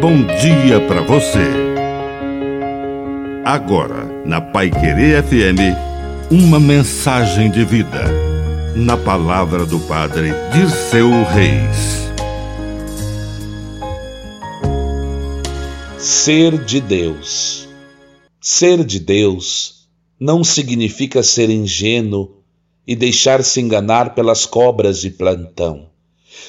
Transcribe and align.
bom 0.00 0.24
dia 0.24 0.80
para 0.88 1.02
você. 1.02 1.44
Agora, 3.44 4.06
na 4.24 4.40
Pai 4.40 4.70
Querer 4.70 5.22
FM, 5.22 5.76
uma 6.30 6.58
mensagem 6.58 7.50
de 7.50 7.62
vida. 7.66 8.04
Na 8.74 8.96
palavra 8.96 9.66
do 9.66 9.78
Padre 9.80 10.30
Dirceu 10.54 11.10
Reis. 11.24 12.08
Ser 15.98 16.56
de 16.64 16.80
Deus. 16.80 17.68
Ser 18.40 18.82
de 18.82 18.98
Deus 18.98 19.86
não 20.18 20.42
significa 20.42 21.22
ser 21.22 21.50
ingênuo 21.50 22.38
e 22.86 22.96
deixar-se 22.96 23.60
enganar 23.60 24.14
pelas 24.14 24.46
cobras 24.46 24.98
de 24.98 25.10
plantão. 25.10 25.89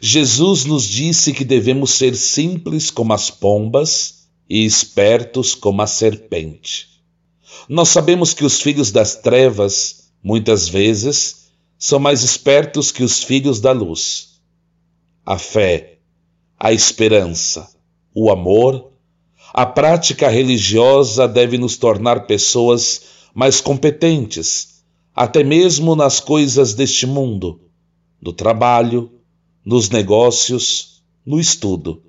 Jesus 0.00 0.64
nos 0.64 0.84
disse 0.84 1.32
que 1.32 1.44
devemos 1.44 1.92
ser 1.92 2.14
simples 2.16 2.90
como 2.90 3.12
as 3.12 3.30
pombas 3.30 4.28
e 4.48 4.64
espertos 4.64 5.54
como 5.54 5.82
a 5.82 5.86
serpente. 5.86 6.88
Nós 7.68 7.88
sabemos 7.88 8.32
que 8.32 8.44
os 8.44 8.60
filhos 8.60 8.90
das 8.90 9.16
trevas, 9.16 10.10
muitas 10.22 10.68
vezes, 10.68 11.48
são 11.78 11.98
mais 11.98 12.22
espertos 12.22 12.90
que 12.90 13.04
os 13.04 13.22
filhos 13.22 13.60
da 13.60 13.72
luz. 13.72 14.40
A 15.24 15.38
fé, 15.38 15.98
a 16.58 16.72
esperança, 16.72 17.68
o 18.14 18.30
amor, 18.30 18.92
a 19.52 19.64
prática 19.66 20.28
religiosa 20.28 21.28
deve 21.28 21.58
nos 21.58 21.76
tornar 21.76 22.26
pessoas 22.26 23.02
mais 23.34 23.60
competentes, 23.60 24.82
até 25.14 25.44
mesmo 25.44 25.94
nas 25.94 26.20
coisas 26.20 26.74
deste 26.74 27.06
mundo, 27.06 27.60
no 28.20 28.32
trabalho, 28.32 29.17
nos 29.68 29.90
negócios, 29.90 31.02
no 31.26 31.38
estudo. 31.38 32.02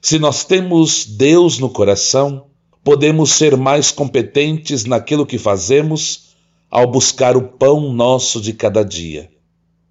Se 0.00 0.18
nós 0.18 0.42
temos 0.42 1.04
Deus 1.04 1.58
no 1.58 1.68
coração, 1.68 2.46
podemos 2.82 3.32
ser 3.32 3.58
mais 3.58 3.90
competentes 3.90 4.86
naquilo 4.86 5.26
que 5.26 5.36
fazemos 5.36 6.34
ao 6.70 6.90
buscar 6.90 7.36
o 7.36 7.42
pão 7.42 7.92
nosso 7.92 8.40
de 8.40 8.54
cada 8.54 8.82
dia. 8.82 9.30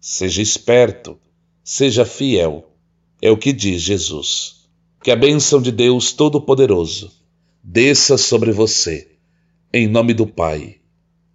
Seja 0.00 0.42
esperto, 0.42 1.16
seja 1.62 2.04
fiel, 2.04 2.72
é 3.22 3.30
o 3.30 3.36
que 3.36 3.52
diz 3.52 3.82
Jesus. 3.82 4.68
Que 5.00 5.12
a 5.12 5.16
bênção 5.16 5.62
de 5.62 5.70
Deus 5.70 6.12
Todo-Poderoso 6.12 7.12
desça 7.62 8.18
sobre 8.18 8.50
você, 8.50 9.12
em 9.72 9.86
nome 9.86 10.12
do 10.12 10.26
Pai, 10.26 10.78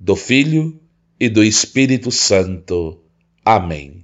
do 0.00 0.16
Filho 0.16 0.80
e 1.20 1.28
do 1.28 1.44
Espírito 1.44 2.10
Santo. 2.10 2.98
Amém. 3.44 4.03